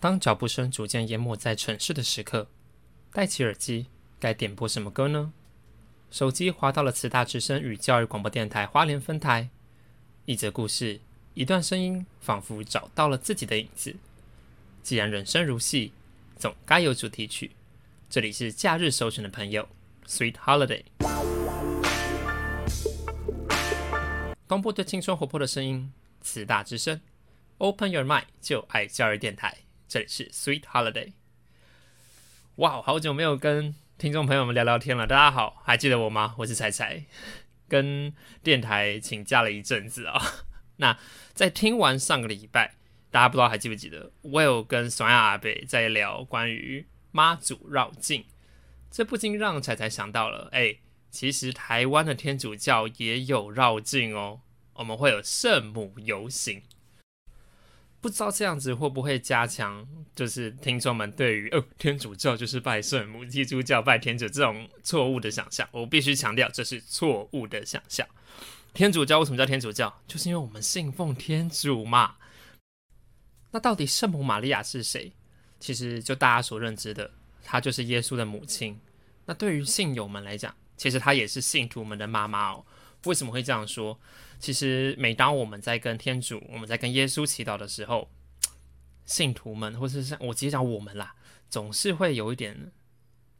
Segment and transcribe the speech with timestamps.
[0.00, 2.48] 当脚步声逐渐淹没在城市的时刻，
[3.12, 3.88] 戴起耳机，
[4.18, 5.30] 该点播什么歌呢？
[6.10, 9.50] 手机滑到了慈大之声与教育广播电台花莲分台，
[10.24, 11.00] 一则故事，
[11.34, 13.94] 一段声音，仿佛找到了自己的影子。
[14.82, 15.92] 既然人生如戏，
[16.38, 17.50] 总该有主题曲。
[18.08, 19.68] 这里是假日首选的朋友
[20.06, 20.82] ，Sweet Holiday。
[24.48, 25.92] 东部最青春活泼的声音，
[26.22, 26.98] 慈大之声
[27.58, 29.58] ，Open Your Mind，就爱教育电台。
[29.90, 31.14] 这里是 Sweet Holiday。
[32.58, 35.04] 哇，好久没有跟听众朋友们聊聊天了。
[35.04, 36.36] 大家好，还记得我吗？
[36.38, 37.06] 我是彩彩，
[37.66, 40.22] 跟电台请假了一阵子啊。
[40.78, 40.96] 那
[41.34, 42.76] 在听完上个礼拜，
[43.10, 48.24] 大家不知道还记不记得，我有跟爽亚阿北在聊关于妈祖绕境，
[48.92, 50.76] 这不禁让彩彩想到了，哎，
[51.10, 54.42] 其实台湾的天主教也有绕境哦，
[54.74, 56.62] 我们会有圣母游行。
[58.00, 65.68] 不知道这样子会不会加强，就是听众们对于哦天主教就是拜圣母，基督教拜天主这种错误的想象。
[65.70, 68.06] 我必须强调，这是错误的想象。
[68.72, 70.02] 天主教为什么叫天主教？
[70.06, 72.16] 就是因为我们信奉天主嘛。
[73.50, 75.12] 那到底圣母玛利亚是谁？
[75.58, 77.10] 其实就大家所认知的，
[77.44, 78.80] 她就是耶稣的母亲。
[79.26, 82.64] 那对于信友们来讲，其实她也是信徒们的妈妈哦。
[83.04, 83.98] 为什么会这样说？
[84.38, 88.10] 其实，每当我们在跟天主、我们在跟耶稣祈祷的时候，
[89.04, 91.14] 信徒们，或者是我直接讲我们啦，
[91.48, 92.72] 总是会有一点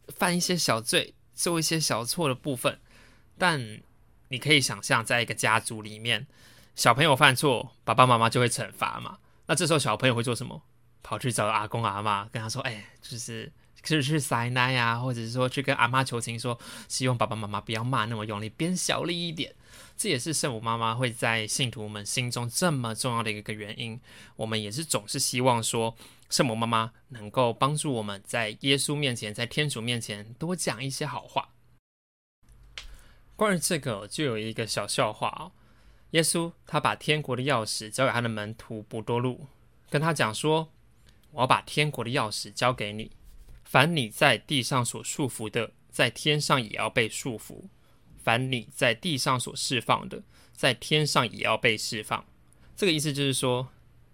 [0.09, 2.79] 犯一些小罪、做一些小错的部分。
[3.39, 3.81] 但
[4.29, 6.27] 你可以想象，在一个家族里面，
[6.75, 9.19] 小朋友犯错，爸爸妈妈就会惩罚嘛。
[9.47, 10.63] 那这时候小朋友会做什么？
[11.03, 13.51] 跑去找阿公阿妈，跟他说：“哎，就是
[13.83, 19.55] 是去塞奶呀，或者是说去跟阿妈求情，说希望爸爸妈妈不要骂那么用力，变小力一点。”
[19.97, 24.01] 这也是圣母妈妈会在信徒们心中这么重要的一个原因。
[24.37, 25.95] 我们也是总是希望说，
[26.31, 31.51] 圣母妈妈能够帮助我们在耶稣面前，在天主面前多讲一些好话。
[33.37, 35.53] 关于这个，就有一个小笑话哦。
[36.13, 39.47] 耶稣他把天国的钥匙交给他的门徒伯多禄，
[39.91, 40.71] 跟他讲说
[41.33, 43.13] ：“我要把天国的钥匙交给你，
[43.71, 47.67] 凡你在地上所束缚的，在天上也要被束缚。”
[48.19, 52.27] 凡你在地上所释放的，在天上也要被释放。
[52.75, 53.69] 这个意思就是说，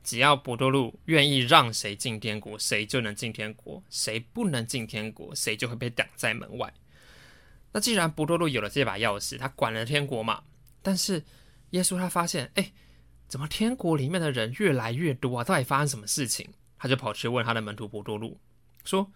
[0.05, 6.71] 只要博多禄愿意让谁进天国，谁就能进天国；谁不能进天国，谁就会被挡在门外。
[7.73, 10.45] 那既然博多禄有了这把钥匙，他管了天国嘛。
[10.83, 11.25] 但是
[11.71, 12.73] 耶稣他发现，哎，
[13.27, 15.43] 怎么天国里面的人越来越多啊？
[15.43, 16.51] 到底发生什么事情？
[16.77, 18.39] 他就跑去问他的门徒博多禄，
[18.85, 19.11] 说：“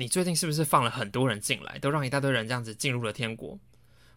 [0.00, 3.58] 你最近是不是放了很多人进来，都让一大堆人这样子进入了天国？”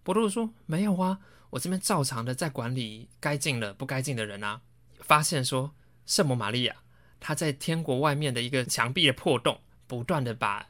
[0.01, 4.61] 博多禄说：“没有啊，我这边照常的在管理该进的、不该进的人啊。
[5.01, 6.77] 发现说，圣母玛利亚
[7.19, 10.69] 她在天国外面的一个墙壁的破洞，不断的把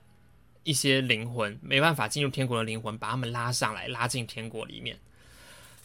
[0.63, 4.97] 一些灵魂没办法进入天国的灵魂，把他们拉上来，拉进天国里面。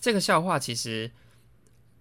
[0.00, 1.10] 这个笑话其实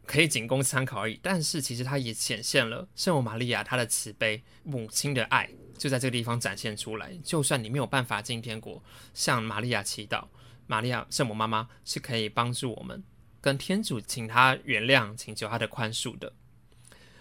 [0.06, 7.18] 可以仅供参考而已，但是其实它也显现了圣母玛利亚她的慈悲、母亲的爱，就在这个地方展现出来。
[7.24, 8.84] 就算你没有办法进天国，
[9.14, 10.26] 向玛利亚祈祷。”
[10.70, 13.02] 玛利亚圣母妈妈是可以帮助我们
[13.40, 16.34] 跟天主请他原谅，请求他的宽恕的。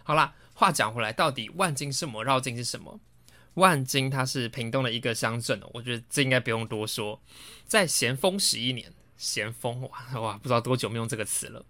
[0.02, 2.98] 好啦，话讲回来，到底万金圣母绕境是什么？
[3.54, 7.22] 万金它是屏东的一个乡镇，我觉得这应该不用多说。
[7.66, 11.64] 在咸丰十一年，咸丰哇哇，不知道多久没用这个词了。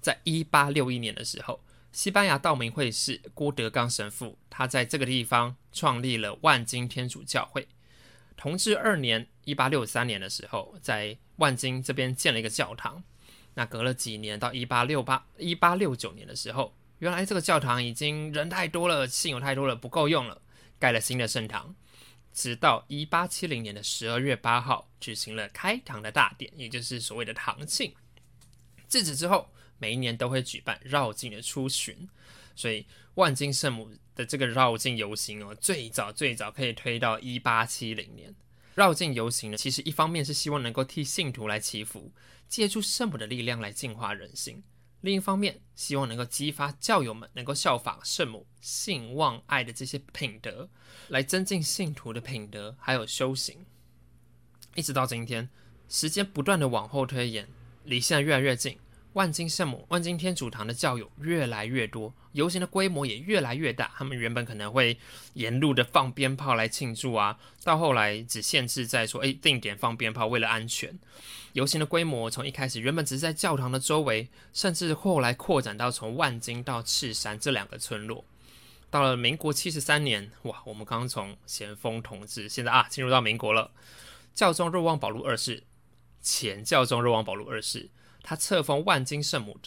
[0.00, 1.60] 在一八六一年的时候，
[1.92, 7.68] 西班牙道明会士郭德纲神父，他在这个地方创立了万金天主教会。
[8.36, 9.28] 同治二年。
[9.44, 13.02] 一八六三年的时候，在万金这边建了一个教堂。
[13.54, 20.40] 那隔了几年，到一八六八、一八六九年的时候，原来这个教堂已经人太多了，信友太多了，不够用了，
[20.78, 21.74] 盖了新的圣堂。
[22.32, 27.92] 直到一八七零年的十二月八号，举行了开堂的大典，也就是所谓的堂庆。
[28.86, 29.50] 自此之后，
[29.80, 32.08] 每一年都会举办绕境的出巡。
[32.54, 38.32] 所以，万金圣母的这个绕境游行哦，最早最早可以推到一八七零年。
[38.74, 42.12] 绕境游行呢，其实一方面是希望能够替信徒来祈福，
[42.48, 44.62] 借助圣母的力量来净化人心；
[45.00, 50.68] 另一方面，希望能够激发教友们能够效仿圣母信望爱的这些品德，
[51.08, 53.64] 来增进信徒的品德还有修行。
[54.74, 55.48] 一直到今天，
[55.88, 57.48] 时间不断的往后推延，
[57.84, 58.78] 离现在越来越近。
[59.14, 63.90] 万金圣母、万金天主堂的教友越来越多，游行的规模也越来越大。
[63.96, 64.96] 他们原本可能会
[65.34, 70.96] 沿路的放鞭炮来庆祝啊，到后来只限制在说，哎，定点放鞭炮，为了安全。
[71.54, 78.24] 游行的规模从一开始原本只是在教堂的周围，甚至后来扩展到从万金到赤山这两个村落。
[78.88, 83.72] 到了民国七十三年，哇，我们刚从咸丰统治，现在啊，进入到民国了。
[84.32, 85.64] 教宗若望保禄二世，
[86.22, 87.88] 前教宗若望保禄二世，
[88.22, 89.58] 他册封万金圣母，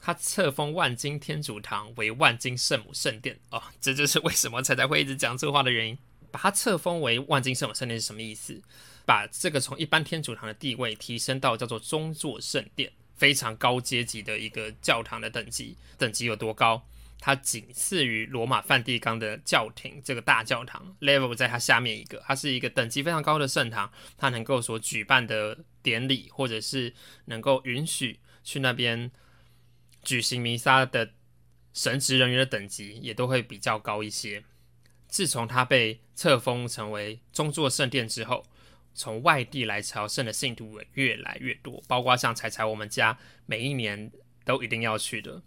[0.00, 5.98] 他册封万金天主堂为万金圣母圣殿哦，这就是为什么彩彩会一直讲这话的原因。
[6.30, 8.60] 把它册封为万金圣母圣殿是什么意思？
[9.04, 16.82] 把这个从一般天主堂的地位提升到叫做中座圣殿，非常高阶级的一个教堂的等级，等级有多高？
[17.24, 26.92] 它仅次于罗马梵蒂冈的教廷这个大教堂，level 在它下面一个，它是一个等级非常高的圣堂，它能够所举办的典礼，或者是
[27.26, 29.08] 能够允许去那边
[30.02, 31.12] 举行弥撒的
[31.72, 34.42] 神职人员的等级，也都会比较高一些。
[35.06, 38.44] 自从它被册封成为宗座圣殿之后，
[38.94, 43.16] 从外地来朝圣的信徒也越来越多，包括像彩彩我们家
[43.46, 44.10] 每一年
[44.44, 45.40] 都一定要去的。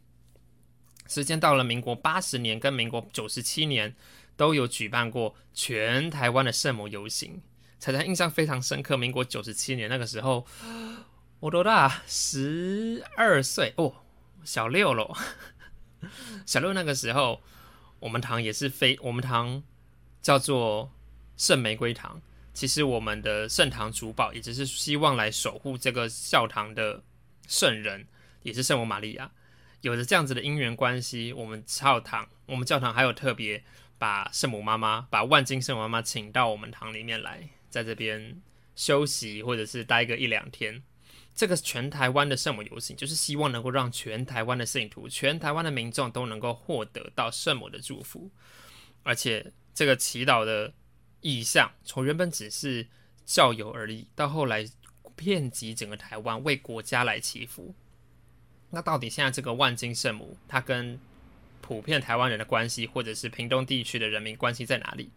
[1.08, 3.96] 时间到了民国八十年跟民国九十七年，
[4.36, 7.42] 都有举办过全台湾的圣母游行。
[7.78, 10.46] 彩彩印象非常深刻，民国九十七年那个时候，
[11.40, 12.02] 我多大？
[12.08, 13.94] 十二岁哦，
[14.44, 15.16] 小六咯。
[16.46, 17.42] 小六那个时候，
[18.00, 19.62] 我们堂也是非我们堂
[20.22, 20.92] 叫做
[21.38, 22.22] 圣玫瑰堂。
[22.54, 27.04] 其实我们的圣堂主保也只是希望来守护这个教堂的
[27.48, 28.08] 圣人，
[28.42, 29.30] 也是圣母玛利亚。
[29.86, 33.64] 有着这样子的姻缘关系，我们教堂，我们教堂还有特别
[34.00, 38.42] 把圣母妈妈，把万金圣母妈妈请到我们堂里面来，在这边
[38.76, 40.82] 休息或者是待个一两天。
[41.36, 48.32] 这个全台湾的圣母游行，就是希望能够让全台湾的信徒、全台湾的民众都能够获得到圣母的祝福。
[49.04, 50.74] 而且这个祈祷的
[51.22, 52.88] 意向，从原本只是
[53.24, 54.66] 教友而已，到后来
[55.16, 57.76] 遍及整个台湾，为国家来祈福。
[58.76, 61.00] 那到底现在这个万金圣母，它跟
[61.62, 65.10] 普遍台湾人的关系，或者是屏东地区的人民关系在哪里？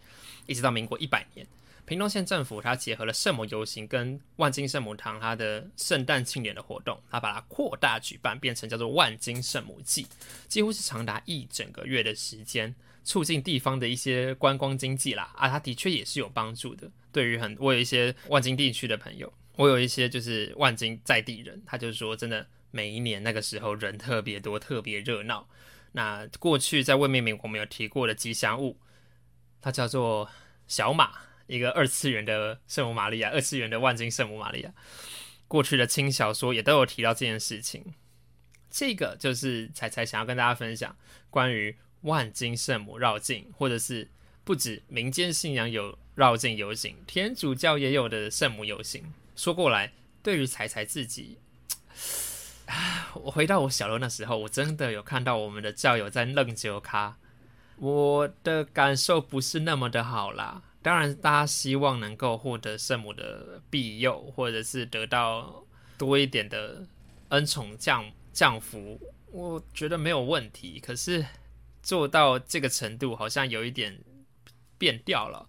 [0.46, 1.44] 一直到民国一百年，
[1.84, 10.06] 屏东县政府它结合了圣母游行跟万金圣母堂它的圣诞庆典的活动，它把它扩大举办，变成叫做万金圣母祭，
[10.46, 12.72] 几乎是长达一整个月的时间，
[13.02, 15.32] 促进地方的一些观光经济啦。
[15.34, 16.88] 啊，它的确也是有帮助的。
[17.10, 22.46] 对于很我有一些万金地区的朋友，我有一些就是万金在地人，他就说真的。
[22.70, 25.48] 每一年那个时候人特别多，特别热闹。
[25.92, 28.78] 那过去在未命名我们有提过的吉祥物，
[29.60, 30.30] 它叫做
[30.66, 31.12] 小马，
[31.46, 34.72] 一个二次元的圣母玛利亚，二次元的万金圣母玛利亚。
[35.48, 37.94] 过去的轻小说也都有提到这件事情。
[38.70, 40.94] 这个就是彩彩想要跟大家分享
[41.30, 44.10] 关于万金圣母绕境，或者是
[44.44, 49.14] 不止民间信仰有绕境游行，天主教也有的圣母游行。
[49.34, 51.38] 说过来，对于彩彩自己。
[53.14, 57.16] 我回到我小楼那时候，我真的有看到我们的教友在愣酒咖，
[57.76, 60.62] 我的感受不是那么的好啦。
[60.82, 65.64] 当然，大家希望能够获得圣母的庇佑，或者是得到
[65.96, 66.86] 多一点的
[67.30, 69.00] 恩宠降降福，
[69.32, 70.78] 我觉得没有问题。
[70.78, 71.24] 可是
[71.82, 73.98] 做到这个程度，好像有一点
[74.78, 75.48] 变调了。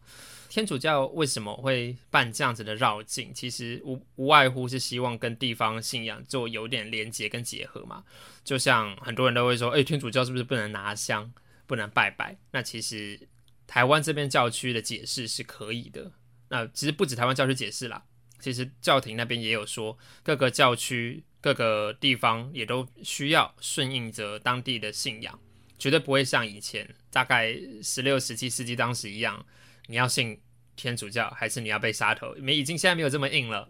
[0.49, 3.31] 天主教为什么会办这样子的绕境？
[3.31, 8.03] 其实无无外乎是希望跟地方信仰做有点连接跟结合嘛。
[8.43, 11.31] 就像很多人都会说，诶，天主教是不是不能拿香、
[11.67, 12.35] 不能拜拜？
[12.49, 13.29] 那其实
[13.67, 16.11] 台湾这边教区的解释是可以的。
[16.49, 18.03] 那其实不止台湾教区解释啦，
[18.39, 25.39] 其实教廷那边也有说，各个教区、各个地方也都需要顺应着当地的信仰，
[25.77, 29.45] 绝对不会像以前大概十六、十七世纪当时一样。
[29.89, 30.39] 你要信
[30.75, 32.31] 天主教，还是你要被杀头？
[32.37, 33.67] 没，已经现在没有这么硬了。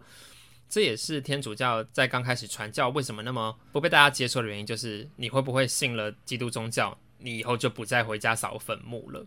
[0.68, 9.26] 这也是天主教在刚开始传教为什么那么不被大家接受的原因，就是你会不会信了基督宗教，你以后就不再回家扫坟墓了？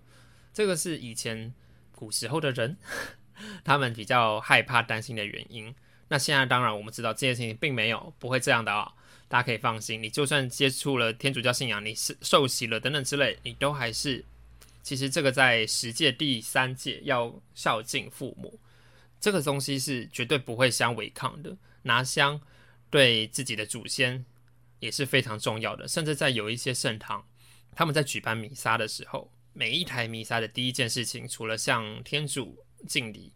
[0.54, 1.52] 这个是以前
[1.96, 2.78] 古时候的人
[3.66, 5.74] 他们比较害怕、担心的原因。
[6.10, 8.94] 那现在当然我们知道这件事情并没有不会这样的啊，
[9.28, 10.02] 大家可以放心。
[10.02, 14.24] 你就算接触了天主教信仰，你是受洗了等等之类，你都还是。
[14.84, 18.60] 其实这个在十届第三届要孝敬父母，
[19.18, 21.58] 这个东西是绝对不会相违抗的。
[21.84, 22.40] 拿香
[22.90, 24.24] 对自己的祖先
[24.80, 25.88] 也是非常重要的。
[25.88, 27.26] 甚至在有一些圣堂，
[27.74, 33.32] 他们在举办弥撒的时候，每一台弥撒的第一件事情，除了向天主敬礼，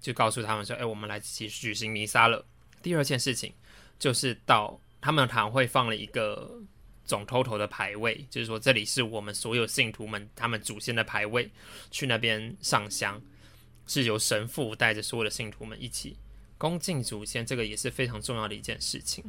[0.00, 2.46] 就告诉他们说：“哎，我们来举举行弥撒了。”
[2.80, 3.52] 第二件事情
[3.98, 6.62] 就是到他们堂会放了一个。
[7.04, 11.50] 总头头的牌位，就是说这里是我们所有信徒们他们祖先的牌位，
[11.90, 13.20] 去那边上香，
[13.86, 16.16] 是由神父带着所有的信徒们一起
[16.58, 19.24] 恭敬祖先，这个也是非常重要的一件事情。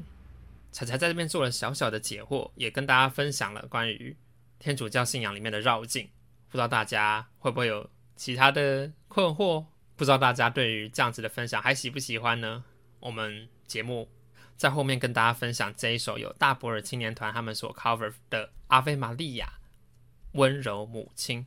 [0.71, 4.15] 彩彩在这边做了小小的解惑，也跟大家分享了关于
[4.59, 6.07] 天主教信仰里面的绕境，
[6.49, 9.65] 不知道大家会不会有其他的困惑？
[9.95, 12.63] 不知道大家对于这样子的分享还喜不喜欢呢？
[12.99, 14.09] 我们节目
[14.63, 19.45] 在后面跟大家分享这一首由大博尔青年团他们所 cover 的《阿菲玛利亚》，
[20.39, 21.45] 温柔母亲。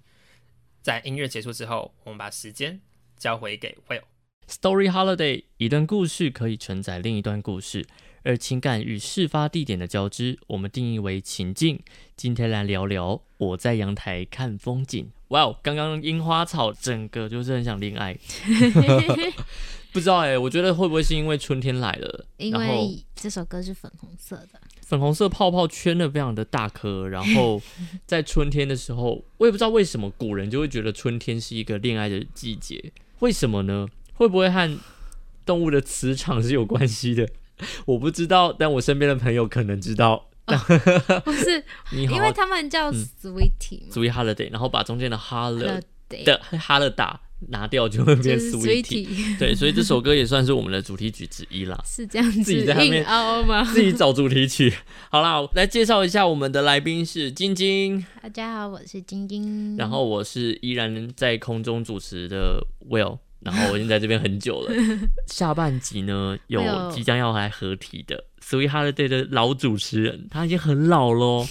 [0.83, 2.79] 在音乐结束之后，我们把时间
[3.17, 4.03] 交回给 Will。
[4.47, 7.87] Story Holiday，一段故事可以承载另一段故事，
[8.23, 11.83] 而情感与事发地点的交织，我们定义为情境。
[12.17, 15.11] 今天来聊聊我在阳台看风景。
[15.29, 18.17] 哇哦，刚刚樱花草整个就是很想恋爱。
[19.93, 27.63] 不知道哎、我觉得会不会是因为春天来了，因为这首歌是粉红色的，粉红色泡泡圈的非常的大颗，然后
[28.05, 33.89] 在春天的时候，我也不知道为什么古人就会觉得春天是一个恋爱的季节，为什么呢？
[34.13, 34.79] 会不会和
[35.47, 37.27] 动物的磁场是有关系的？
[37.87, 40.29] 我不知道，但我身边的朋友可能知道。
[41.25, 41.63] 不是
[41.93, 49.39] 你好因为他们叫嗯 Sweetie 嘛 Sweet Holiday，然后把中间的 Holiday 的，Holiday 的哈勒大拿掉，就会变 Sweetie。
[49.39, 51.77] 对，所以这 首歌也算是我们的主题曲之一啦。
[51.85, 53.65] 是这样子自己在那边硬凹吗？
[53.75, 54.73] 自己找主题曲。
[55.11, 58.05] 好啦，来介绍一下我们的来宾是晶晶。
[58.23, 59.77] 大家好，我是晶晶。
[59.77, 64.75] 然后我是依然在空中主持的 Will，然后我已经在这边很久了。
[65.29, 71.47] 下半集呢，有即将要来合体的 Sweet Holiday 的老主持人，他已经很老喽，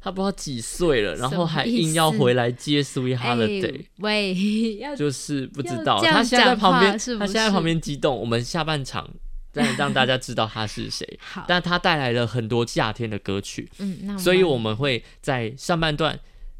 [0.00, 3.84] 他不知道几岁了，然后还硬要回来接 Sweet 哎 Holiday。
[3.98, 4.34] 喂，
[4.96, 8.16] 就是不知道，他现在在旁边，他现在在旁边激动。
[8.18, 9.08] 我们下半场
[9.52, 16.18] 再让大家知道他是谁， 但他带来了很多夏天的歌曲，嗯，那所以我们会在上半段，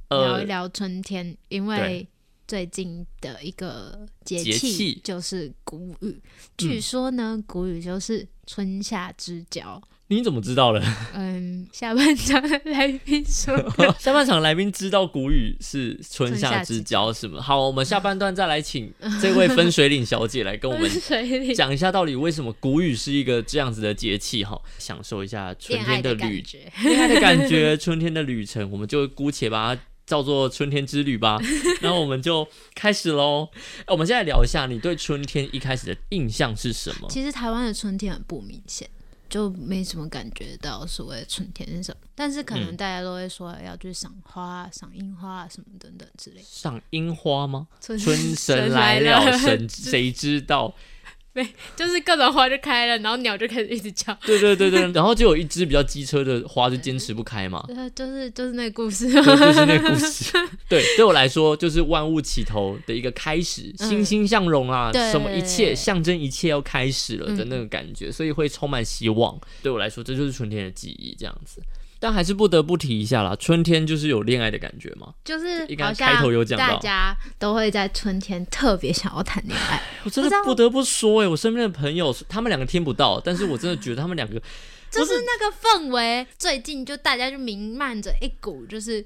[0.08, 2.08] 呃，聊一聊春天，因为对
[2.48, 6.18] 最近的一个节节气气就是谷雨，
[6.56, 9.80] 据说呢，谷雨就是春夏之交。
[10.10, 10.82] 你怎么知道了？
[11.12, 13.54] 嗯，下半场的来宾说
[14.00, 17.42] 下半场来宾知道谷雨是春夏之交是吗？
[17.42, 18.90] 好，我们下半段再来请
[19.20, 20.90] 这位分水岭小姐来跟我们
[21.54, 24.58] 讲一下，到底为什么谷雨是一个这样子的节气哈？
[24.78, 26.42] 享受一下春天的天旅。
[26.84, 31.38] 恋爱的感觉，春天的旅程，我们就姑且把它叫做春天之旅吧。
[31.80, 33.48] 然后我们就开始喽。
[33.80, 37.08] 哎我们现在聊一下，你对春天一开始的印象是什么？
[37.10, 38.88] 其实台湾的春天很不明显，
[39.28, 42.00] 就没什么感觉到所谓的春天是什么。
[42.14, 46.46] 但是可能嗯大家都会说要去赏花、赏樱花什么等等之类的。
[46.50, 47.68] 赏樱花吗？
[47.80, 50.74] 春春神来了，神 谁知道？
[51.76, 54.16] 就是各种花就开了，然后鸟就开始一直叫。
[54.24, 57.64] 对对对对，然后就有一只比较机车的花就坚持不开嘛。
[57.68, 60.32] 呃，就是就是那个故事，就是那个故事。
[60.68, 69.38] 对， 对我来说，就是万物起头的一个开始，嗯欣欣向荣啊，对什么一切象征一切要开始了的那个感觉，所以会充满希望。
[69.62, 71.60] 对我来说，这就是春天的记忆，这样子。
[72.00, 75.12] 但还是不得不提一下啦，春天就是有恋爱的感觉嘛。
[75.24, 84.40] 就是应该好像开头有讲到大家都会在春天特别想要谈恋爱， 我真的不得不说、欸，我身边的朋友，他们两个听不到，但是我真的觉得他们两个
[84.90, 86.26] 就是那个氛围。
[86.38, 89.04] 最近就大家就弥漫着一股就是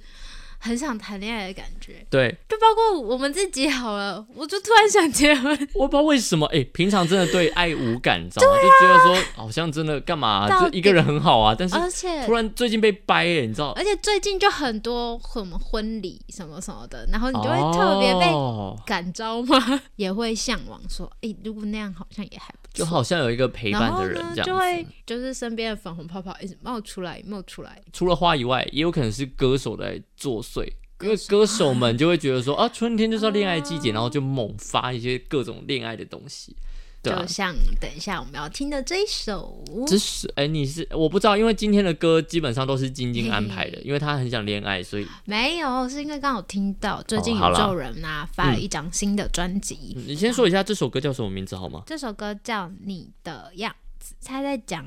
[0.65, 5.51] 很想谈恋爱的感觉，对就包括我们自己好了，我就突然想结婚。
[5.75, 8.57] 我不知道为什么，哎、平常真的对爱无感，你知道吗？
[8.63, 13.71] 就觉得说好像真的干嘛、到就一个人很好啊，但是而且突然最近被掰、欸，你知道？
[13.73, 19.59] 而且最近就很多什么婚礼什么什么的，然后你就会特别被哦感召吗？
[19.97, 22.55] 也会向往说，哎、如果那样好像也还。
[22.73, 24.87] 就好像有一个陪伴的人这样就会。
[25.05, 27.83] 就是身边的粉红泡泡一直冒出来，冒出来。
[27.93, 30.67] 除了花以外，也有可能是歌手在作祟。
[31.01, 36.55] 因为歌手们就会觉得说啊，春天就是要恋爱季节， 然后就猛发一些各种恋爱的东西，
[37.03, 51.83] 对啊就，像等一下我们要听的这一首，只是哎、你是我不知道，因为今天的歌基本上都是晶晶安排的，因为她很想恋爱，所以没有，是因为刚好听到最近宇哦好啦宙人啊、发了一张新的专辑，嗯你先说一下这首歌叫什么名字好吗？
[51.87, 54.87] 这首歌叫《你的样子》，他在讲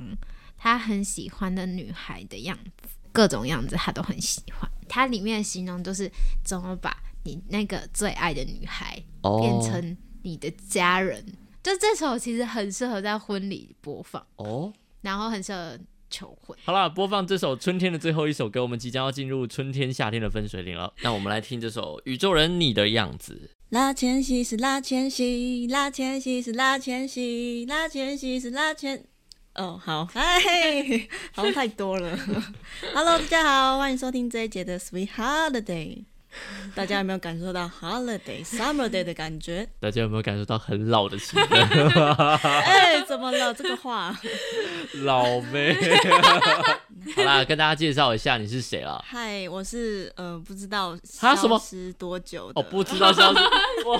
[0.57, 4.69] 他很喜欢的女孩的样子，各种样子他都很喜欢。
[4.88, 6.10] 它里面的形容就是
[6.45, 11.25] 怎么把你那个最爱的女孩哦变成你的家人。
[11.65, 15.75] 就这首其实很适合在婚礼播放，哦，然后很适合
[16.12, 16.55] 求婚。
[16.63, 20.93] 好啦，播放这首春天的最后一首歌，我们即将要进入春天夏天的分水岭了。
[21.01, 23.50] 那我们来听这首《宇宙人你的样子》。
[23.69, 29.03] 拉前西是拉前西，拉前西是拉前西，拉前西是拉前。
[29.55, 30.22] 哦，好，嗨，
[31.34, 32.15] 好像太多了。
[32.93, 36.03] Hello，大家好，欢迎收听这一节的 Sweet Holiday。
[36.75, 39.68] 大家有没有感受到 holiday summer day 的感觉？
[39.80, 41.98] 大家有没有感受到很老的气氛？
[42.62, 43.54] 哎，怎么了？
[43.54, 44.15] 这个话，
[45.04, 45.75] 老妹。
[47.15, 49.04] 好啦，跟大家介绍一下你是谁啦。
[49.06, 53.39] 嗨，我是呃不知道哈什么消失多久的哦，不知道消失。
[53.86, 53.98] 我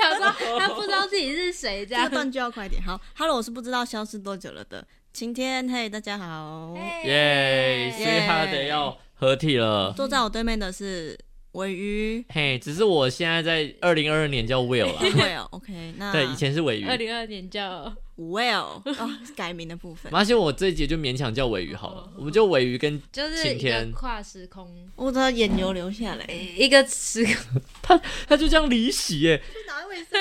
[0.00, 2.80] 想说他不知道自己是谁，这样这个断句要快点。
[2.82, 5.68] 好，Hello，我是不知道消失多久了的晴天。
[5.68, 6.74] 嘿，大家好。
[7.04, 9.92] 耶，所以他得要合体了。
[9.96, 11.18] 坐在我对面的是
[11.52, 12.24] 尾鱼。
[12.28, 15.00] 嘿，只是我现在在二零二二年叫 Will 啦。
[15.50, 16.84] Will，OK，那对，以前是尾鱼。
[16.86, 22.08] 二零二年叫 Will 哦，改名的部分而且，我这一节就勉强叫尾鱼好了。
[22.16, 26.24] 我们就尾鱼跟就是一晴天个跨时空，我的眼油流下来。
[26.56, 29.42] 一个时空， 他他就这样离席耶。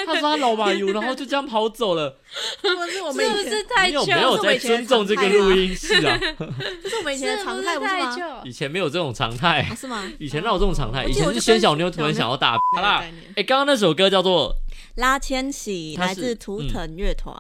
[0.06, 2.18] 他说他老马油，然后就这样跑走了。
[2.62, 4.14] 不是我们是不是太你有旧？
[4.14, 6.18] 没有在尊重这个录音室啊？
[6.82, 8.42] 这是我们以前的常态，不是吗？
[8.46, 10.10] 以前没有这种常态哦，是吗？
[10.18, 11.04] 以前哪有这种常态？
[11.06, 12.58] 以前是记得我就跟宣小妞突然想要打。
[12.76, 13.04] 好啦，
[13.36, 14.56] 哎，刚刚那首歌叫做
[14.96, 17.36] 拉千禧它是来自图腾乐团。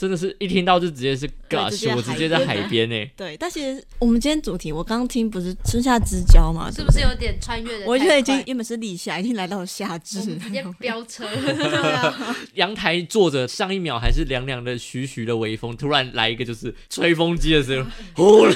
[0.00, 2.96] 啊，真的是一听到就直接是 gosh，直接我直接在海海边呢。
[3.16, 6.70] 对，但其实我们今天主题，我刚刚听不是春夏之交嘛？
[6.70, 7.86] 是不是有点穿越的？
[7.86, 11.26] 我觉得已经原本是立夏，已经来到了夏至直接飙车，
[12.54, 18.54] 阳台坐着，上一秒还是凉凉的、徐徐的微风，突然来一个就是吹风机的声音， 呼了，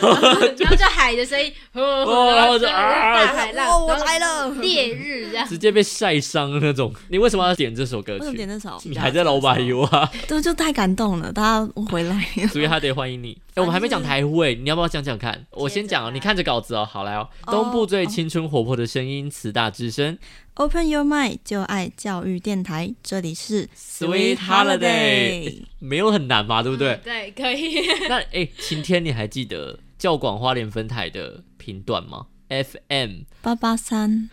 [0.59, 4.55] 然后就海的声音，呼然后就啊大海浪，哦，我来了。
[4.61, 5.47] 烈日这样。
[5.47, 6.93] 直接被晒伤那种。
[7.09, 8.37] 你为什么要点这首歌为什么曲？
[8.37, 8.81] 点这首？
[8.85, 12.25] 你还在老板油啊，对，就太感动了，大家回来。
[12.49, 13.37] 所以他得欢迎你。
[13.55, 15.45] 哎、我们还没讲台呼哎，你要不要讲讲看？
[15.51, 16.89] 我先讲哦，你看着稿子哦。
[16.91, 20.17] 好来哦，东部最青春活泼的声音，慈大之声
[20.55, 27.01] Open your mind，就爱教育电台，这里是 Sweet Holiday，没有很难吧，对不对？
[27.03, 27.81] 对，可以。
[28.09, 34.31] 那哎、晴天，你还记得教广花莲分台的频段吗？FM 八八三。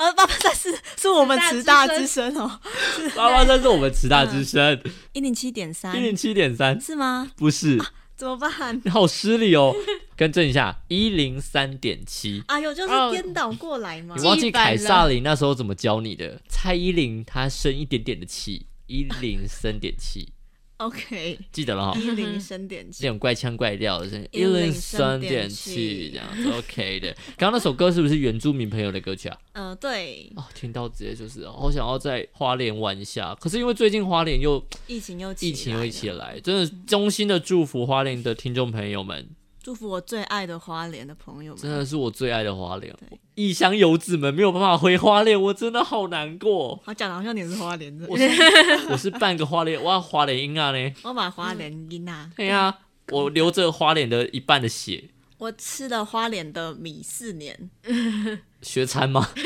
[0.00, 2.58] 呃，八八三是是我们慈大之声哦，
[3.14, 4.80] 八八三是我们慈大之声，
[5.12, 7.30] 一零七点三 一，零七点三是吗？
[7.36, 7.78] 不是，
[8.16, 8.80] 怎么办？
[8.82, 9.74] 你好失礼哦。
[10.16, 12.42] 更正一下，一零三点七。
[12.46, 14.24] 哎呦，就是哦颠倒过来嘛你。
[14.24, 16.40] 忘记凯撒琳那时候怎么教你的？
[16.48, 20.32] 蔡依林她生一点点的气，一零三点七，
[20.80, 22.00] OK，记得了哈。
[22.00, 23.02] 一零三点七。
[23.02, 27.12] 这种怪腔怪调的声音，一零三点七这样子 OK 的。
[27.36, 29.38] 刚刚那首歌是不是原住民朋友的歌曲啊？
[29.52, 39.28] 呃，对，哦，听到直接就是好想要在花莲玩一下，可是因为最近花莲又疫情又疫情又一起来，真的衷心的祝福花莲的听众朋友们，
[39.62, 41.62] 祝福我最爱的花莲的朋友们。
[41.62, 43.18] 真的是我最爱的花莲对。
[43.34, 46.80] 异乡游子们没有办法回花莲，我真的好难过。
[46.84, 48.28] 好讲的好像你是花莲的，我是
[48.90, 50.94] 我是半个花莲，我要花莲音啊呢。
[51.02, 52.76] 我把花莲音啊，对呀、
[53.08, 57.70] 我流着花莲的一半的血，我吃了花莲的米四年，
[58.62, 59.28] 学餐吗？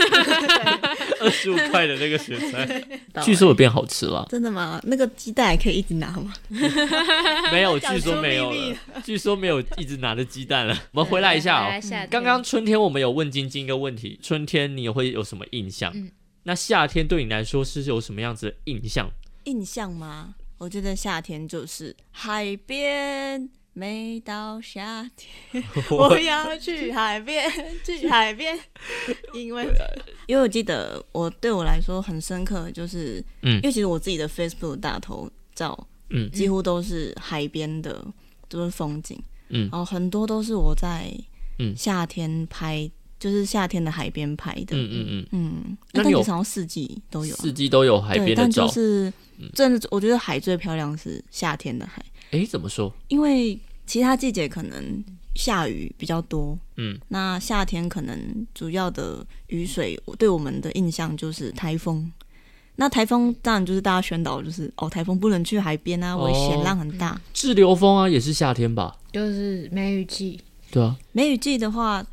[1.20, 2.82] 二十五块的那个学餐，
[3.24, 4.26] 据说有变好吃了。
[4.28, 4.80] 真的吗？
[4.84, 6.32] 那个鸡蛋还可以一直拿吗？
[7.50, 10.76] 没有，据说没有了，据说没有一直拿着鸡蛋了。
[10.92, 12.06] 我们回来一下哦。
[12.10, 15.90] 刚刚春天我们有问晶晶一个问题，春天你会有什么印象？
[15.94, 16.10] 嗯
[16.46, 19.08] 那夏天对你来说是有什么样子的印象？
[19.44, 20.34] 印象吗？
[20.58, 23.48] 我觉得夏天就是海边。
[23.74, 27.50] 每到夏天， 我要去海边，
[27.84, 28.56] 去海边，
[29.34, 29.66] 因为
[30.26, 33.56] 因为我记得我对我来说很深刻，就是，嗯。
[33.56, 35.76] 因为其实我自己的 Facebook 大头照，
[36.10, 36.30] 嗯。
[36.30, 38.04] 几乎都是海边的，
[38.48, 39.68] 都是风景，嗯。
[39.70, 41.12] 然后很多都是我在
[41.58, 41.74] 嗯。
[41.76, 48.68] 夏天拍，就是夏天的海边拍的，嗯嗯嗯，嗯，那你有但其实好像四季都有啊，四季都有海对，边的但就。
[48.68, 49.12] 是
[49.52, 52.00] 真的，我觉得海最漂亮是夏天的海，
[52.34, 52.92] 诶，怎么说？
[53.08, 62.10] 因为其他季节可能下雨比较多，嗯，那夏天可能主要的雨水对我们的印象就是台风。
[62.76, 67.20] 那台风当然就是大家宣导，就是哦，台风不能去海边啊，危险，哦浪很大。
[67.32, 68.96] 滞留风啊，也是夏天吧？
[69.12, 70.40] 就是梅雨季，
[70.74, 70.96] 对啊。
[71.12, 72.04] 梅雨季的话，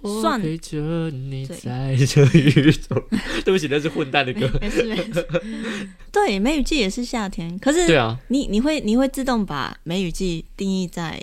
[0.00, 3.00] 我算陪着你对在这雨中。
[3.44, 4.50] 对不起，那是混蛋的歌。
[4.62, 5.28] 没事没事。
[6.10, 11.22] 对，梅雨季也是夏天，可是对啊，你你会你会自动把梅雨季定义在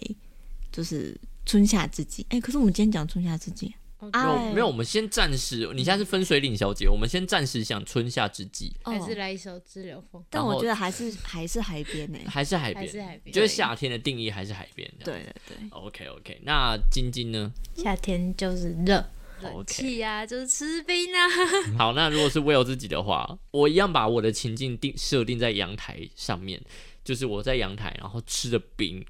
[0.72, 2.24] 就是春夏之际。
[2.30, 3.74] 哎、可是我们今天讲春夏之际，
[4.12, 10.22] 没哎有没有，我们先暂时，你现在是分水岭小姐，我们先暂时想春夏之际，还是哦，来一首《支流风》？
[10.30, 12.86] 但我觉得还是还是海边呢、 还是海边？
[12.86, 14.90] 还是海边就是夏天的定义还是海边。
[15.04, 16.42] 对对对，，OK OK。
[16.44, 17.52] 那晶晶呢？
[17.76, 19.06] 夏天就是热，
[19.42, 21.20] 冷 OK 气啊，就是吃冰啊。
[21.78, 26.62] 好，那如果是 Will 自己的话，我一样把我的情境定设定在阳台上面，
[27.04, 29.06] 就是我在阳台，然后吃着冰，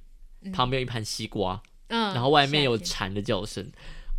[0.54, 3.72] 旁边有一盘西瓜，嗯，然后外面有蝉的叫声。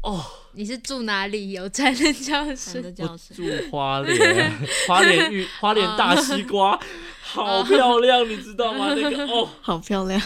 [0.07, 1.51] 哦，你是住哪里？
[1.51, 3.35] 有才能教懒室得教室。
[3.35, 3.43] 住
[3.73, 4.53] 花莲，
[4.87, 6.79] 花莲玉， 花莲大西瓜，
[7.23, 8.95] 好漂亮，你知道吗？
[8.95, 10.21] 那个 哦，好漂亮，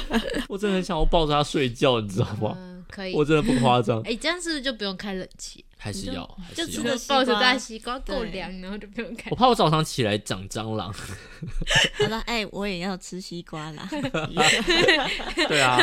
[0.48, 2.54] 我真的很想要抱着它睡觉，你知道吗？
[2.56, 3.14] 嗯，可以。
[3.14, 5.62] 我真的不夸张，哎，这样是不是就不用开冷气？
[5.78, 6.98] 还是要，还就是吃要个。
[6.98, 9.36] 西瓜抱着大西瓜够对凉，然后就不用开我。
[9.36, 10.92] 怕我早上起来长蟑螂。
[11.98, 13.88] 好了，哎，我也要吃西瓜啦。
[15.48, 15.78] 对啊，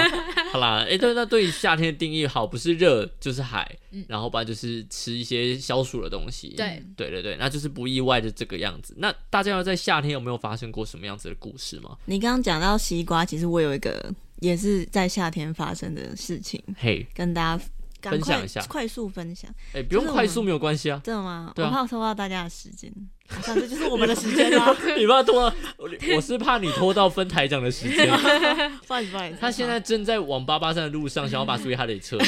[0.51, 6.49] 好啦，哎、对，那对于夏天的定义，好不是热就是海，嗯然后不然就是吃一些消暑的东西。
[6.49, 8.93] 对对对对，那就是不意外的这个样子。
[8.97, 11.97] 那大家要在夏天有没有发生过什么样子的故事吗？
[12.05, 17.63] 你刚刚讲到西瓜，其实我有一个也是在夏天发生的事情，嘿、跟大家
[18.11, 19.49] 分享一下快速分享。
[19.73, 21.01] 哎、不用快速没有关系啊。
[21.03, 21.53] 真的吗？
[21.55, 22.91] 我怕拖到大家的时间，
[23.27, 24.75] 好像这就是我们的时间啊。
[24.97, 28.07] 你怕拖到，我我是怕你拖到分台长的时间。
[28.87, 32.27] 不好意思，不好意思，他现在正在往八八三的路上，想要把苏伊哈雷撤掉。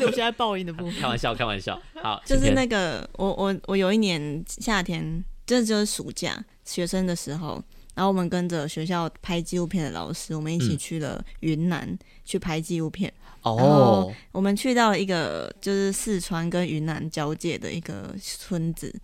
[0.00, 1.00] 留下来报应的部分。
[1.00, 1.80] 开玩笑，开玩笑。
[2.02, 7.62] 好，就是那个我我我有一年夏天，这就是暑假学生的时候，
[7.94, 13.12] 然后我们跟着学校拍纪录片的老师，我们一起嗯去了云南、去拍纪录片。
[13.56, 18.94] 哦，我们去到了一个就是四川跟云南交界的一个村子，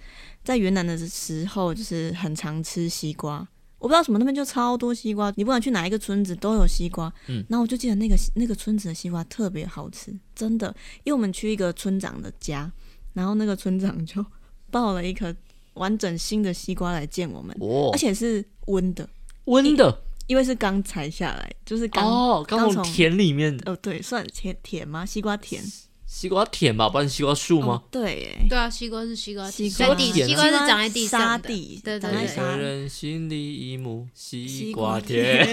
[0.42, 3.46] 在云南的时候就是很常吃西瓜。
[3.78, 7.12] 我不知道什么那边就超多西瓜，你不管去哪一个村子都有西瓜。
[7.26, 10.74] 嗯然后我就记得那个那个村子的西瓜特别好吃，真的。
[11.02, 12.72] 因为我们去一个村长的家，
[13.12, 14.24] 然后那个村长就
[14.70, 15.34] 抱了一颗
[15.74, 19.06] 完整新的西瓜来见我们，哦而，且是温的，
[19.44, 25.04] 温的因为是刚采下来，就是刚哦，刚从田里面哦对，算田田吗？
[25.04, 25.62] 西瓜田
[26.06, 27.74] 西瓜田吧，不然西瓜树吗？
[27.74, 28.46] 哦对，哎。
[28.48, 31.26] 对啊，西瓜是西瓜，西在地，瓜西瓜是长在地上的。
[31.26, 35.44] 沙地，对对对长在沙每个人心里一亩西瓜田，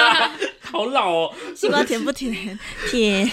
[0.62, 1.34] 好老哦。
[1.54, 2.58] 西瓜甜不甜？
[2.90, 3.30] 甜，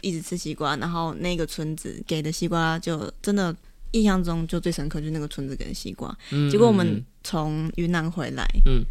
[0.00, 3.54] 一直吃西瓜，然后那个村子给的西瓜就真的
[3.92, 6.12] 印象中就最深刻，就是那个村子给的西瓜。
[6.32, 8.84] 嗯结果我们嗯从云南回来，嗯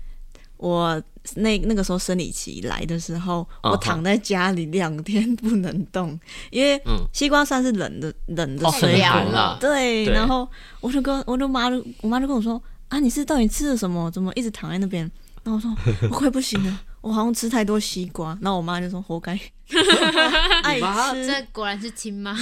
[0.63, 1.03] 我
[1.35, 6.17] 那那个时候生理期来的时候，我躺在家里两天不能动，
[6.51, 7.03] 因为嗯。
[7.11, 10.13] 西瓜算是冷的冷的水果，了对，对。
[10.13, 10.47] 然后
[10.79, 14.09] 我就跟我就妈就我妈就跟我说啊，你是到底吃了什么？
[14.11, 15.03] 怎么一直躺在那边？
[15.43, 18.29] 然后我说我快不行了，我好像吃太多西瓜。
[18.41, 19.37] 然后我妈就说活该，
[20.63, 21.27] 爱吃。
[21.27, 22.33] 这果然是亲妈，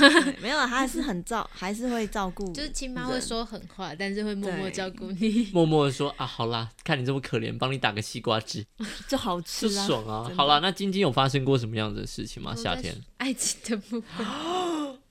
[0.41, 5.49] 没有，她还是很照，还是会照顾，就是亲妈会说狠话，但是会默默照顾你。
[5.53, 8.63] 默默的说啊，好啦，看你这么可怜，帮你打个西瓜汁，
[9.09, 10.31] 就好吃啊，爽啊。
[10.37, 12.55] 好啦，那晶晶有发生过什么样子的事情吗？
[12.55, 14.25] 夏天爱情的部分，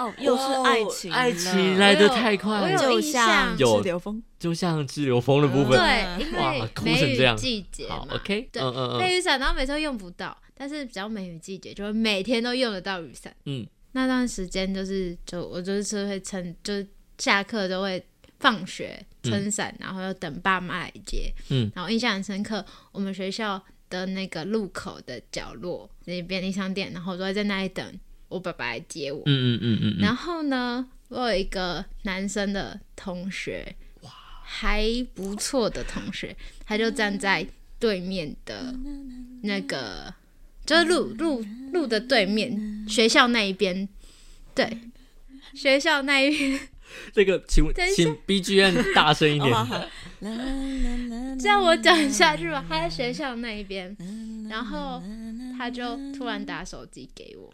[0.01, 2.61] 哦，又是爱情，爱情来的太快。
[2.61, 3.27] 了，我有就印象。
[3.27, 5.79] 像有是流风，就像支流风的部分。
[5.79, 7.37] 对，因为哭梅雨成这样。
[7.37, 13.35] 季节好嘛，，OK，对嗯嗯嗯，雨伞，然后每次都用不到，但是只要梅雨季节，就会每天都用得到雨伞。
[13.45, 16.87] 嗯，那段时间就是，就我就是会撑，就是
[17.19, 18.03] 下课都会
[18.39, 21.33] 放学撑伞，然后要等爸妈来接。
[21.51, 27.85] 嗯，然后印象很深刻，我们学校的那个路口的角落那便利商店，然后我都会在那里等
[28.31, 29.23] 我爸爸来接我。
[29.27, 33.77] 嗯嗯嗯嗯嗯，然后呢，我有一个男生的同学，
[34.43, 37.47] 还不错的同学，他就站在
[37.79, 38.75] 对面的
[39.43, 40.14] 那个，
[40.64, 43.88] 就是路路路的对面，学校那一边，
[44.55, 44.79] 对，
[45.55, 46.61] 学校那一边，
[47.12, 47.95] 这个请等一下。
[47.97, 49.53] 请 BGM 大声一点。
[51.40, 52.62] 这样我讲下去吧。
[52.69, 53.97] 他在学校那一边，
[54.51, 55.03] 然后
[55.57, 57.51] 他就突然打手机给我，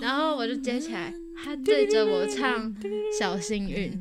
[0.00, 1.12] 然后我就接起来，
[1.44, 2.74] 他对着我唱
[3.18, 3.92] 《小幸运》。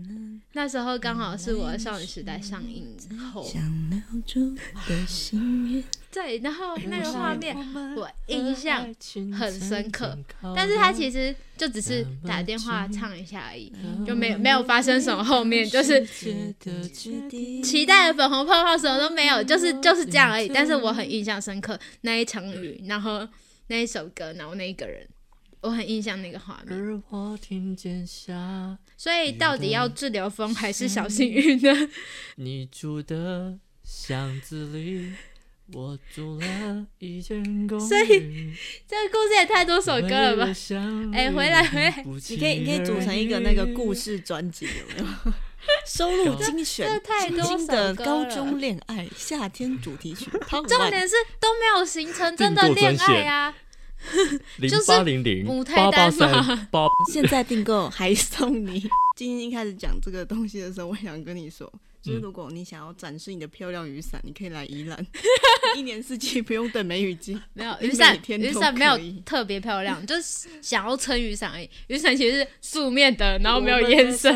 [0.53, 2.87] 那时候刚好是我的少女时代上映
[3.31, 3.47] 后，
[6.11, 7.55] 对，然后那个画面
[7.95, 8.87] 我印象
[9.37, 13.71] 很深刻，嗯但是他其实就只是打电话唱一下而已，
[14.03, 16.03] 就没有没有发生什么后面，就是
[17.61, 20.47] 期待的粉红泡泡什么都没有，就是就是这样而已。
[20.47, 23.27] 但是我很印象深刻那一场雨，然后
[23.67, 25.07] 那一首歌，然后那一个人，
[25.61, 26.77] 我很印象那个画面。
[26.79, 31.89] 而我听见下所以到底要治疗风还是小幸运呢？
[32.35, 35.13] 你住的巷子里，
[35.73, 37.87] 我租了一间公寓。
[37.87, 38.53] 所以
[38.87, 40.53] 这个故事也太多首歌了吧？
[41.13, 45.33] 哎回来回来你可以你可以组成一个那个故事专辑，有没有？
[45.85, 50.29] 收录精选这太多晶晶的首歌了高中恋爱夏天主题曲。
[50.49, 53.53] 重点是都没有形成真的恋爱啊！
[54.57, 58.87] 零就是八零零母胎八八单三嘛八，现在订购还送你。
[59.17, 61.71] 今天一开始讲这个东西的时候，我想跟你说，
[62.03, 65.05] 就是如果你想要展示你的漂亮雨伞，你可以来宜兰，
[65.75, 67.35] 一年四季不用等梅雨季。
[67.53, 71.67] 没有雨伞每，天都雨伞没有可以特别漂亮，就是想要撑雨伞而已。
[71.87, 74.31] 雨伞其实是素面的，然后没有颜色。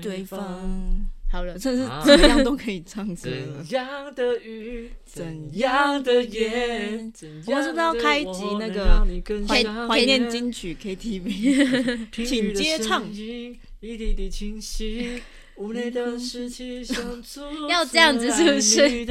[0.00, 2.02] 对方，好了，真是啊。
[2.04, 3.62] 怎样都可以唱歌了。
[3.62, 7.10] 怎样的雨，怎样的夜，
[7.46, 9.06] 我们是不是要开一集那个
[9.46, 12.08] 怀怀念金曲 KTV？
[12.26, 13.04] 请接唱。
[13.12, 15.22] 一滴滴清晰，
[15.56, 17.40] 屋内的湿气像阻
[17.70, 19.06] 要这样子是不是？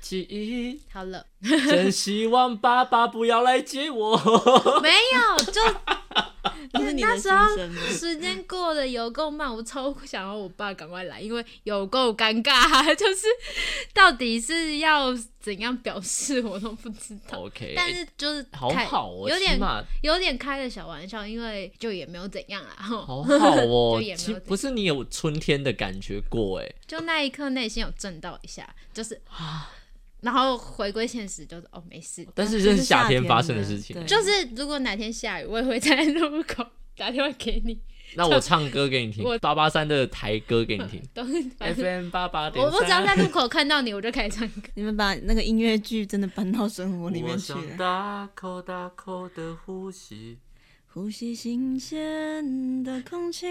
[0.00, 1.26] 记忆，好了，
[1.68, 4.16] 真希望爸爸不要来接我。
[4.82, 5.60] 没有，就这
[6.80, 7.46] 是你那时候？
[7.88, 13.26] 时间过得有够慢，我超想要我爸赶快来，因为有够尴尬， 就是
[13.92, 17.40] 到底是要怎样表示我都不知道。
[17.40, 19.58] OK，但是就是好开好哦，有点
[20.02, 22.74] 有点开了小玩笑，因为就也没有怎样啦。
[22.76, 24.06] 好好哦 就也。
[24.06, 26.74] 没有其不是你有春天的感觉过哎？
[26.86, 29.70] 就那一刻内心有震到一下，就是，啊
[30.24, 32.26] 然后回归现实，就是哦没事。
[32.34, 34.04] 但是这是夏夏天天发生的的事情。
[34.06, 36.64] 就是如果哪天下雨，我也会在路口
[36.96, 37.78] 打电话给你，
[38.16, 41.02] 那我唱歌给你听，八八三的台歌给你听，
[41.58, 44.62] FM 八八点我不只要在路口看到你，我就开始唱歌。
[44.74, 47.76] 你们把那个音乐剧真的搬到生活里面去我想了。
[47.76, 50.38] 大口大口的呼吸。
[50.86, 53.46] 呼吸新鲜的空气。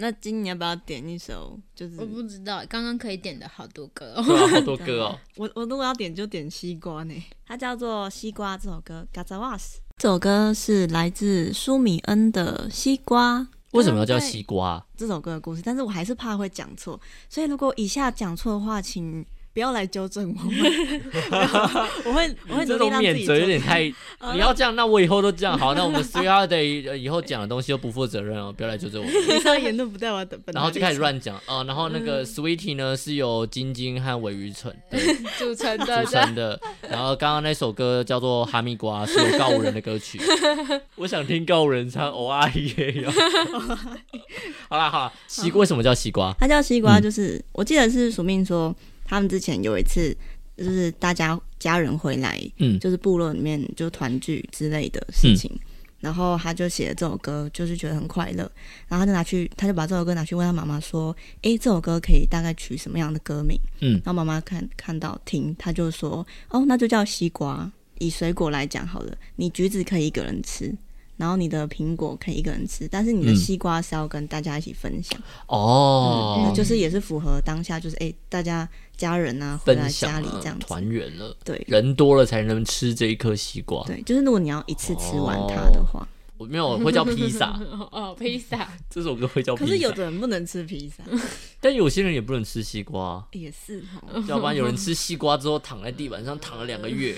[0.00, 1.58] 那今年要不要点一首？
[1.74, 4.24] 就是我不知道，刚刚可以点的好多歌哦。
[4.24, 5.18] 对啊，好多歌哦。
[5.36, 7.14] 我我如果要点就点西瓜呢，
[7.46, 13.40] 它叫做《西瓜》这首歌 g a z a w a s 这首歌是来自舒米恩的《西瓜》。
[13.72, 14.84] 为什么要叫西瓜？
[14.96, 15.62] 这首歌的故事？
[15.64, 20.54] 但是我还是怕会讲错，所以如果以下讲错的话，请不要来纠正我们。
[22.04, 23.82] 我会我会这种努力让自免责有己纠正点太，
[24.34, 25.58] 你要这样，那我以后都这样。
[25.58, 29.34] 好，那我们 three holiday 呃以后讲的东西都不负责任哦，不要来纠正我。
[29.34, 35.00] 以上言论不代表本然后就开始乱讲哦，然后那嗯个 Sweetie 呢是由晶晶和韦于晨对
[35.38, 40.20] 组成的组成的，然后刚刚那首歌叫做《哈密瓜》，是由告五人的歌曲。
[40.96, 43.10] 我想听告五人唱《哦阿姨也有
[44.68, 46.32] 》。好啦好啦，西瓜为什么叫西瓜？
[46.38, 48.74] 它叫西瓜，嗯就是、我记得是署命说，
[49.10, 50.16] 他们之前有一次
[50.56, 55.50] 就是大家家人回来，嗯就是部落里面就团聚之类的事情，
[55.98, 58.50] 然后他就写了这首歌，就是觉得很快乐，
[58.86, 63.58] 然后他就拿去，他就把这首歌拿去问他妈妈说，诶，这首歌可以大概取什么样的歌名？
[63.80, 67.68] 嗯然后妈妈看看到听，他就说，哦，那就叫西瓜。
[67.98, 70.74] 以水果来讲好了，你橘子可以一个人吃。
[71.20, 73.36] 然后你的苹果可以一个人吃，但是你的嗯。
[73.36, 75.20] 西瓜是要跟大家一起分享。
[75.46, 76.42] 哦。
[76.46, 81.62] 那，就是也是符合当下，就是哎、大家家人啊回来分享家里这样子，团圆了，对。
[81.68, 83.84] 人多了才能吃这一颗西瓜。
[83.84, 86.08] 对，就是如果你要一次吃完它的话，
[86.40, 87.60] 我没有会叫披萨，
[87.92, 89.66] 哦，披萨， 这首歌会叫披萨。
[89.66, 91.04] 可是有的人不能吃披萨，
[91.60, 97.14] 但有些人也不能吃西瓜，也是哦，要不然有人吃西瓜之后躺在地板上躺了两个月，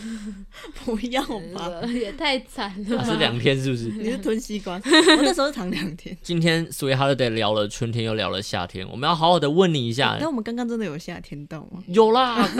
[0.85, 1.22] 不要
[1.54, 1.87] 吧？
[1.87, 3.04] 也太惨了吧。
[3.04, 3.90] 是两天是不是？
[3.90, 6.18] 你是吞西瓜，我那时候是躺两天。
[6.20, 11.80] 今天 Sweet Holiday 聊了春天，又聊了夏天，我们要好好的问你一下但，我们刚刚真的有夏天到吗？
[11.87, 12.50] 有啦，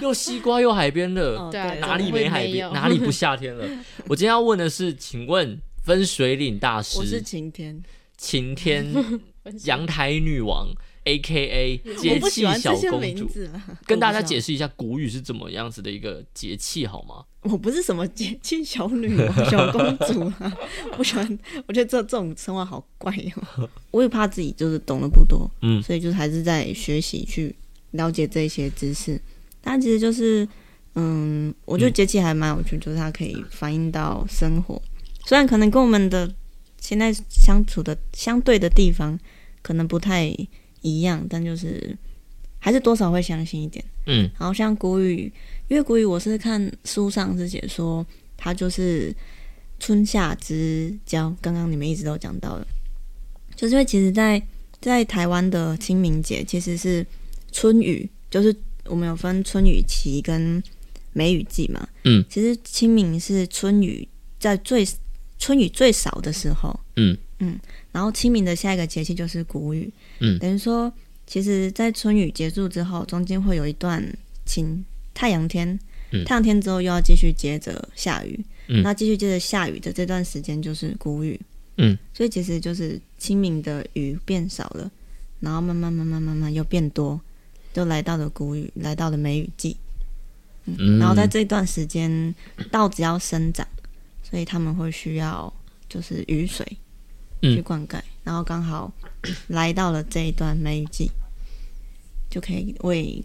[0.00, 2.72] 又西瓜又海边的，哦对啊哪里没海边？
[2.72, 3.66] 哪里不夏天了？
[4.06, 7.82] 我今天要问的是，请问分水岭大我是师晴天，
[8.16, 8.86] 晴天
[9.64, 10.66] 阳台女王
[11.04, 13.28] A K A 我节气小公主。
[13.84, 17.22] 跟大家解释一下古语是怎么样子的一个节气好吗？
[17.42, 20.56] 我不是什么节气小女王、小公主啊，
[20.96, 23.68] 我喜欢，我觉得这这种称号好怪哦。
[23.90, 27.54] 我也怕自己就是懂得不多，嗯所以就是还是在学习去
[27.90, 29.20] 了解这些知识。
[29.60, 30.48] 但其实就是，
[30.94, 34.80] 嗯，我觉得节气还蛮有趣，就是它可以反映到生活，
[35.26, 36.32] 虽然可能跟我们的
[36.80, 39.18] 现在相处的相对的地方
[39.62, 40.34] 可能不太
[40.82, 41.96] 一样，但就是
[42.58, 43.84] 还是多少会相信一点。
[44.06, 45.32] 嗯然后像古语，
[45.68, 48.04] 因为古语我是看书上是写说，
[48.36, 49.14] 它就是
[49.80, 51.34] 春夏之交。
[51.40, 52.66] 刚刚你们一直都讲到了，
[53.56, 54.42] 就是因为其实在，
[54.80, 57.06] 在台湾的清明节其实是
[57.50, 60.62] 春雨，就是我们有分春雨期跟
[61.14, 61.88] 梅雨季嘛。
[62.04, 64.06] 嗯，其实清明是春雨
[64.38, 64.86] 在最
[65.38, 66.78] 春雨最少的时候。
[66.96, 67.16] 嗯。
[67.40, 67.58] 嗯，
[67.92, 69.90] 然后清明的下一个节气就是谷雨。
[70.20, 70.38] 嗯。
[70.38, 70.92] 等于说，
[71.26, 74.02] 其实，在春雨结束之后，中间会有一段
[74.46, 75.78] 晴太阳天，
[76.12, 76.24] 嗯。
[76.24, 78.82] 太阳天之后又要继续接着下雨，嗯。
[78.82, 81.38] 那继续接着下雨的这段时间就是谷雨，
[81.76, 84.90] 嗯，所以其实就是清明的雨变少了，
[85.40, 87.20] 然后慢慢慢慢慢慢又变多，
[87.72, 89.76] 就来到了谷雨，来到了梅雨季，
[90.66, 92.34] 嗯，嗯然后在这段时间，
[92.70, 93.66] 稻子要生长，
[94.34, 95.52] 所以他们会需要
[95.88, 96.66] 就是雨水
[97.40, 98.92] 嗯去灌溉，然后刚好
[99.46, 101.08] 来到了这一段梅雨季，
[102.28, 103.22] 就可以为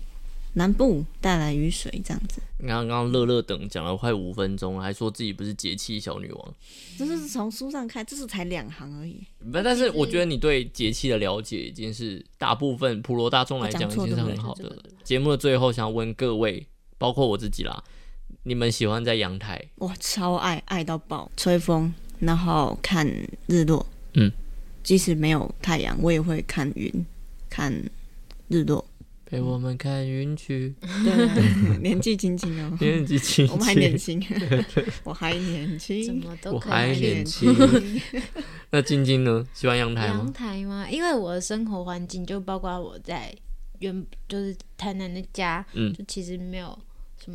[0.54, 2.67] 南部带来雨水，这样子你。
[2.67, 6.54] 刚刚乐乐等讲了快五分钟，还说自己不是节气小女王。
[6.95, 9.19] 这是从书上看，这是才两行而已。
[9.52, 14.84] 不，但是我觉得你对节气的了解已经是大部分普罗大众来讲已经是很好的了。
[15.04, 16.67] 节目的最后，想要问各位，
[17.00, 17.84] 包括我自己啦，
[18.50, 19.64] 你们喜欢在阳台？
[19.76, 23.08] 我超爱，爱到爆，吹风，然后看
[23.46, 23.86] 日落。
[24.16, 24.32] 嗯，
[24.82, 26.92] 即使没有太阳，我也会看云，
[27.48, 27.72] 看
[28.48, 28.84] 日落。
[29.28, 30.74] 陪我们看云去。
[30.82, 34.26] 对， 年纪轻轻哦，年纪轻轻，我们还年轻，
[35.06, 36.72] 我还年轻，怎么都我可以。
[36.72, 37.54] 还年轻。
[38.72, 39.46] 那晶晶呢？
[39.54, 40.34] 喜欢阳台吗阳？
[40.34, 40.90] 台吗？
[40.90, 43.32] 因为我的生活环境就包括我在
[43.78, 46.76] 原就是台南的家，嗯就其实没有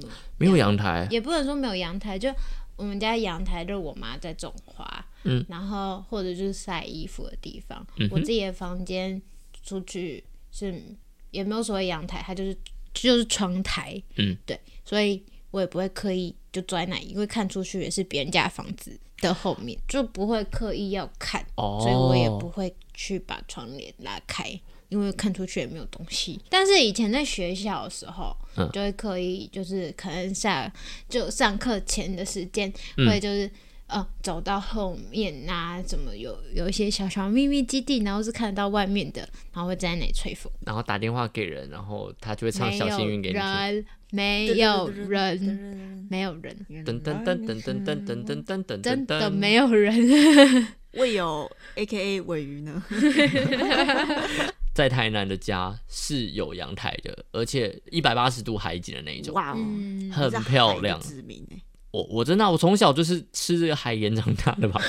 [0.00, 2.32] 什么，没有阳台，也不能说没有阳台，就
[2.76, 7.86] 我们家阳台就是我妈在种花，嗯，然后或者就是晒衣服的地方。
[7.98, 9.20] 嗯我自己的房间
[9.62, 10.82] 出去是
[11.30, 12.56] 也没有所谓阳台，它就是
[12.92, 21.44] 就是窗台，嗯，对，所以我也不会刻意就坐在那里，因为看出去也是别人家的房子的后面，就不会刻意要看。
[21.56, 24.60] 哦，所以我也不会去把窗帘拉开，
[24.94, 26.40] 因为看出去也没有东西。
[26.48, 30.72] 但是以前在学校的时候，嗯就会刻意就是可能下
[31.08, 33.50] 就上课前的时间，嗯会就是。
[33.86, 39.20] 呃，走到后面啊，怎么有有一些小小秘密基地，然后是看得到外面的，
[39.52, 40.50] 然后会在那里吹风。
[40.64, 43.42] 然后打电话给人，然后他就会唱小幸运给你听。
[43.44, 49.30] 人，没有人，没有人，噔噔噔噔噔噔噔噔噔噔，真的噔。
[49.30, 50.66] 没有人。
[50.92, 52.82] 未有 A K A 尾鱼呢？
[54.74, 61.00] 在台南的家是有阳台的，而且一百八十度海景的那一种，哇哦，嗯，很漂亮。
[61.00, 61.56] 知名哎，
[61.92, 64.82] 我我真的啊、我从小就是吃这个海盐长大的吧，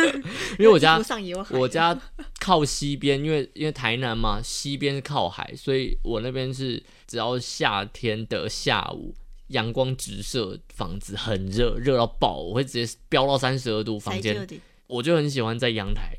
[0.58, 0.98] 因为我家
[1.52, 1.96] 我家
[2.40, 9.14] 靠西边，因为因为台南嘛，西边是靠海，所以我那边是只要夏天的下午，
[9.48, 14.48] 阳光直射，房子很热，热到爆，我会直接飙到三十二度，房间
[14.86, 16.16] 我就很喜欢在阳台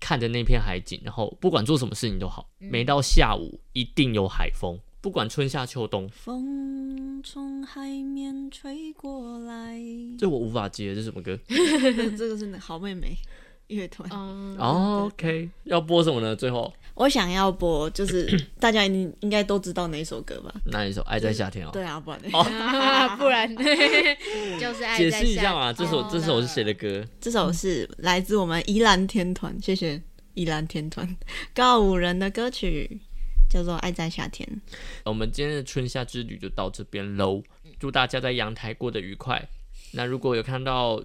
[0.00, 2.68] 看着那片海景，然后不管做什么事情都好，嗯。
[2.70, 9.78] 每到下午一定有海风，不管春夏秋冬，风从海面吹过来，
[10.18, 11.38] 这我无法接，这是什么歌？
[11.46, 13.14] 这 这个是好妹妹
[13.70, 14.08] 乐团。
[14.12, 16.34] 嗯，哦 OK，要播什么呢？
[16.36, 18.28] 最后我想要播，就是
[18.60, 20.54] 大家应应该都知道哪一首歌吧？
[20.66, 21.72] 那一首《爱在夏天》哦。
[21.72, 22.20] 对啊，不然
[23.16, 23.48] 不然
[24.60, 25.10] 就是爱在夏天。
[25.10, 27.04] 解释一下嘛，这首天这首是谁的歌？
[27.20, 30.02] 这首是来自我们宜兰天团，谢谢
[30.34, 31.16] 宜兰天团
[31.54, 33.00] 告五人的歌曲，
[33.48, 34.46] 叫做《爱在夏天》。
[35.04, 37.42] 我们今天的春夏之旅就到这边喽，
[37.78, 39.48] 祝大家在阳台过得愉快。
[39.92, 41.02] 那如果有看到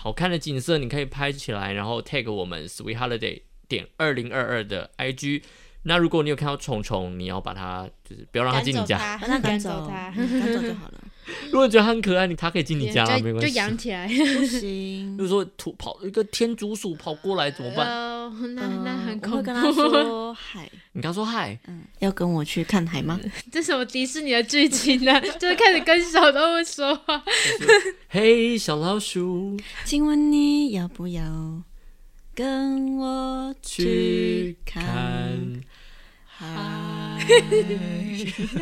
[0.00, 5.42] 好看的景色，你可以拍起来，然后 tag 我们 Sweet Holiday 点二零二二的 IG。
[5.82, 8.98] 那如果你有看到虫虫，你要把它就是不要让它进你家。
[8.98, 11.04] 家，把它赶赶走，它，嗯 赶走就好了。
[11.52, 13.48] 如果觉得它很可爱，你它可以进你家没关系。
[13.50, 14.08] 就养起来。
[14.38, 17.86] 不行如果说土跑一个天竺鼠跑过来怎么办？
[17.88, 19.36] 哦，那那很恐怖。
[19.36, 23.18] 会跟他说嗨，你刚说嗨，嗯，要跟我去看海吗？
[23.50, 25.20] 这是什么迪士尼的剧情呢？
[25.38, 27.22] 就是开始跟小动物说话。
[28.08, 31.62] 嘿小老鼠，请问你要不要
[32.34, 35.62] 跟我去去看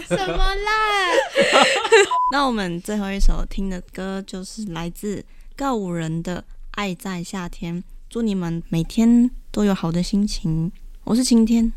[0.07, 1.13] 什么啦？
[2.33, 5.23] 那我们最后一首听的歌就是来自
[5.55, 7.77] 告五人的《爱在夏天》，
[8.09, 10.73] 祝你们每天都有好的心情。
[11.05, 11.71] 我是晴天，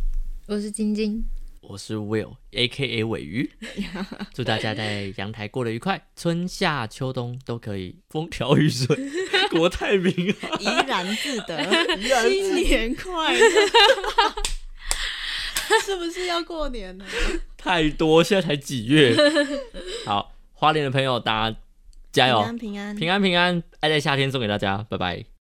[0.48, 1.22] 我是晶晶，
[1.62, 3.52] 我是 Will，A K A 尾鱼，
[4.34, 8.98] 祝大家在阳台过得愉快，春夏秋冬都可以风调雨顺，
[9.52, 10.62] 国泰民安。
[10.62, 11.62] 怡然自得，
[12.30, 13.42] 新年快乐！
[15.86, 17.06] 是不是要过年了？
[17.58, 19.16] 太多，现在才几月？
[20.06, 21.58] 好，花莲的朋友，大家
[22.12, 25.30] 加油，平安平安平安平安，爱在夏天送给大家，拜拜。